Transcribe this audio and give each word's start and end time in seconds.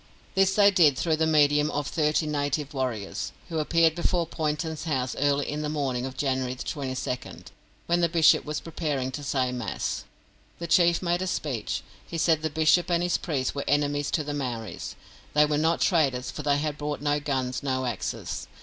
This 0.33 0.55
they 0.55 0.71
did 0.71 0.97
through 0.97 1.17
the 1.17 1.27
medium 1.27 1.69
of 1.69 1.85
thirty 1.85 2.25
native 2.25 2.73
warriors, 2.73 3.33
who 3.49 3.59
appeared 3.59 3.93
before 3.93 4.25
Poynton's 4.25 4.85
house 4.85 5.15
early 5.17 5.47
in 5.47 5.61
the 5.61 5.69
morning 5.69 6.07
of 6.07 6.17
January 6.17 6.55
22nd, 6.55 7.49
when 7.85 8.01
the 8.01 8.09
bishop 8.09 8.43
was 8.43 8.59
preparing 8.61 9.11
to 9.11 9.21
say 9.23 9.51
Mass. 9.51 10.03
The 10.57 10.65
chief 10.65 11.03
made 11.03 11.21
a 11.21 11.27
speech. 11.27 11.83
He 12.07 12.17
said 12.17 12.41
the 12.41 12.49
bishop 12.49 12.89
and 12.89 13.03
his 13.03 13.19
priests 13.19 13.53
were 13.53 13.63
enemies 13.67 14.09
to 14.17 14.23
the 14.23 14.33
Maoris. 14.33 14.95
They 15.33 15.45
were 15.45 15.59
not 15.59 15.81
traders, 15.81 16.31
for 16.31 16.41
they 16.41 16.57
had 16.57 16.79
brought 16.79 17.01
no 17.01 17.19
guns, 17.19 17.61
no 17.61 17.85
axes. 17.85 18.47